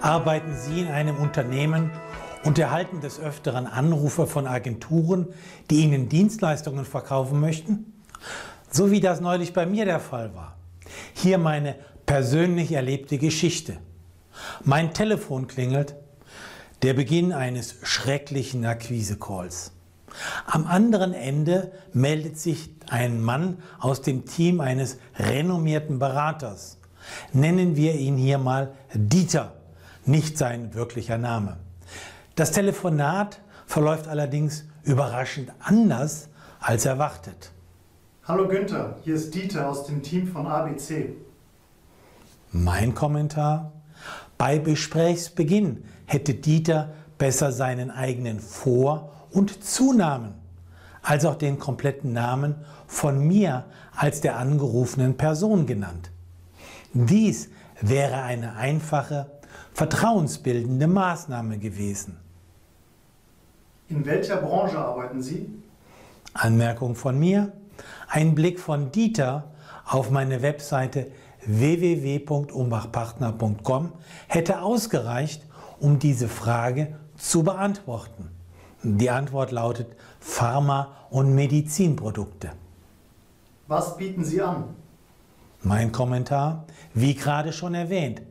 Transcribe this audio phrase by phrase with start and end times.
[0.00, 1.90] Arbeiten Sie in einem Unternehmen
[2.44, 5.26] und erhalten des Öfteren Anrufe von Agenturen,
[5.70, 7.92] die Ihnen Dienstleistungen verkaufen möchten?
[8.70, 10.56] So wie das neulich bei mir der Fall war.
[11.14, 11.74] Hier meine
[12.06, 13.78] persönlich erlebte Geschichte.
[14.62, 15.96] Mein Telefon klingelt,
[16.82, 19.72] der Beginn eines schrecklichen Akquise-Calls.
[20.46, 26.78] Am anderen Ende meldet sich ein Mann aus dem Team eines renommierten Beraters.
[27.32, 29.57] Nennen wir ihn hier mal Dieter
[30.08, 31.58] nicht sein wirklicher Name.
[32.34, 36.28] Das Telefonat verläuft allerdings überraschend anders
[36.60, 37.52] als erwartet.
[38.24, 41.14] Hallo Günther, hier ist Dieter aus dem Team von ABC.
[42.52, 43.72] Mein Kommentar?
[44.36, 50.34] Bei Gesprächsbeginn hätte Dieter besser seinen eigenen Vor- und Zunamen
[51.02, 52.54] als auch den kompletten Namen
[52.86, 56.10] von mir als der angerufenen Person genannt.
[56.92, 59.37] Dies wäre eine einfache
[59.72, 62.18] vertrauensbildende Maßnahme gewesen.
[63.88, 65.48] In welcher Branche arbeiten Sie?
[66.34, 67.50] Anmerkung von mir.
[68.08, 69.44] Ein Blick von Dieter
[69.86, 71.06] auf meine Webseite
[71.46, 73.92] www.umbachpartner.com
[74.26, 75.46] hätte ausgereicht,
[75.80, 78.28] um diese Frage zu beantworten.
[78.82, 79.88] Die Antwort lautet
[80.20, 82.52] Pharma- und Medizinprodukte.
[83.66, 84.64] Was bieten Sie an?
[85.62, 88.22] Mein Kommentar, wie gerade schon erwähnt,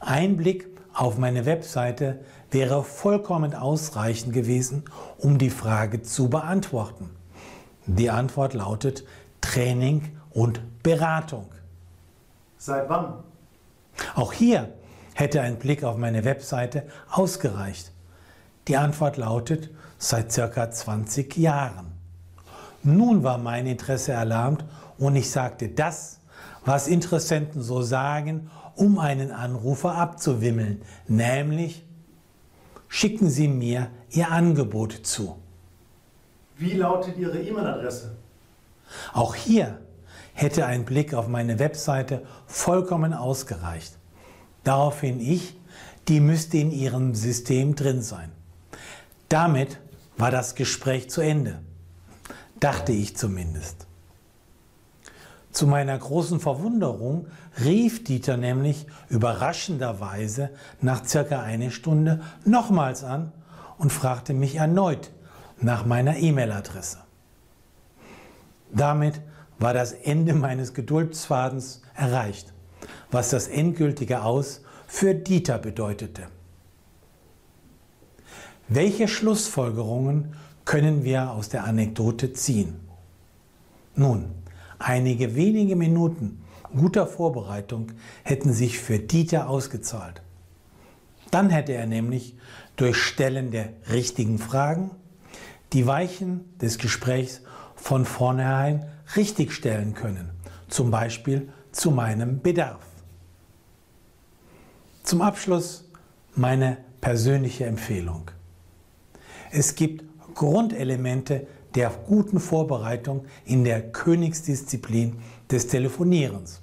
[0.00, 4.84] ein Blick auf meine Webseite wäre vollkommen ausreichend gewesen,
[5.18, 7.10] um die Frage zu beantworten.
[7.84, 9.04] Die Antwort lautet
[9.42, 11.46] Training und Beratung.
[12.56, 13.12] Seit wann?
[14.14, 14.70] Auch hier
[15.14, 17.92] hätte ein Blick auf meine Webseite ausgereicht.
[18.66, 21.92] Die Antwort lautet seit circa 20 Jahren.
[22.82, 24.64] Nun war mein Interesse erlahmt
[24.98, 26.20] und ich sagte das,
[26.64, 31.84] was Interessenten so sagen um einen Anrufer abzuwimmeln, nämlich
[32.88, 35.36] schicken Sie mir Ihr Angebot zu.
[36.56, 38.16] Wie lautet Ihre E-Mail-Adresse?
[39.12, 39.80] Auch hier
[40.32, 43.98] hätte ein Blick auf meine Webseite vollkommen ausgereicht.
[44.64, 45.56] Daraufhin ich,
[46.08, 48.30] die müsste in Ihrem System drin sein.
[49.28, 49.78] Damit
[50.16, 51.60] war das Gespräch zu Ende.
[52.60, 53.86] Dachte ich zumindest.
[55.56, 57.28] Zu meiner großen Verwunderung
[57.64, 60.50] rief Dieter nämlich überraschenderweise
[60.82, 63.32] nach circa einer Stunde nochmals an
[63.78, 65.12] und fragte mich erneut
[65.58, 66.98] nach meiner E-Mail-Adresse.
[68.70, 69.22] Damit
[69.58, 72.52] war das Ende meines Geduldsfadens erreicht,
[73.10, 76.24] was das endgültige Aus für Dieter bedeutete.
[78.68, 80.34] Welche Schlussfolgerungen
[80.66, 82.78] können wir aus der Anekdote ziehen?
[83.94, 84.44] Nun,
[84.78, 86.42] Einige wenige Minuten
[86.74, 87.92] guter Vorbereitung
[88.22, 90.22] hätten sich für Dieter ausgezahlt.
[91.30, 92.36] Dann hätte er nämlich
[92.76, 94.90] durch Stellen der richtigen Fragen
[95.72, 97.40] die Weichen des Gesprächs
[97.74, 100.30] von vornherein richtig stellen können,
[100.68, 102.84] zum Beispiel zu meinem Bedarf.
[105.02, 105.88] Zum Abschluss
[106.34, 108.30] meine persönliche Empfehlung.
[109.50, 110.04] Es gibt
[110.34, 115.18] Grundelemente der guten Vorbereitung in der Königsdisziplin
[115.50, 116.62] des Telefonierens.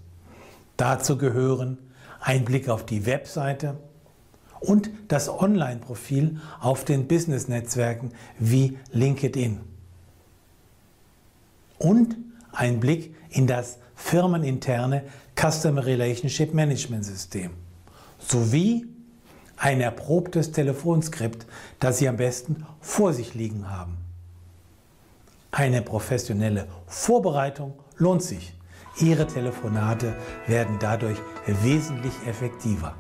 [0.76, 1.78] Dazu gehören
[2.20, 3.78] ein Blick auf die Webseite
[4.60, 9.60] und das Online-Profil auf den Business-Netzwerken wie LinkedIn.
[11.78, 12.18] Und
[12.52, 15.04] ein Blick in das firmeninterne
[15.36, 17.52] Customer Relationship Management System
[18.20, 18.88] sowie
[19.58, 21.46] ein erprobtes Telefonskript,
[21.80, 23.98] das Sie am besten vor sich liegen haben.
[25.56, 28.56] Eine professionelle Vorbereitung lohnt sich.
[29.00, 30.16] Ihre Telefonate
[30.48, 32.92] werden dadurch wesentlich effektiver.